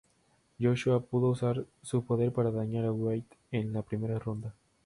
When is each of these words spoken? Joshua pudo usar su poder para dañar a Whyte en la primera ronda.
Joshua 0.59 0.99
pudo 0.99 1.29
usar 1.29 1.63
su 1.83 2.03
poder 2.03 2.33
para 2.33 2.49
dañar 2.49 2.85
a 2.85 2.91
Whyte 2.91 3.37
en 3.51 3.71
la 3.71 3.83
primera 3.83 4.17
ronda. 4.17 4.55